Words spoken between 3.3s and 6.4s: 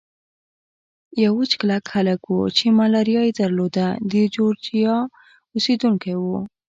درلوده، د جورجیا اوسېدونکی و.